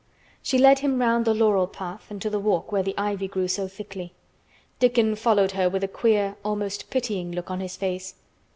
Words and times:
She 0.41 0.57
led 0.57 0.79
him 0.79 0.97
round 0.99 1.25
the 1.25 1.33
laurel 1.35 1.67
path 1.67 2.07
and 2.09 2.19
to 2.23 2.29
the 2.31 2.39
walk 2.39 2.71
where 2.71 2.81
the 2.81 2.97
ivy 2.97 3.27
grew 3.27 3.47
so 3.47 3.67
thickly. 3.67 4.13
Dickon 4.79 5.13
followed 5.15 5.51
her 5.51 5.69
with 5.69 5.83
a 5.83 5.87
queer, 5.87 6.37
almost 6.43 6.89
pitying, 6.89 7.31
look 7.31 7.51
on 7.51 7.59
his 7.59 7.75
face. 7.77 8.15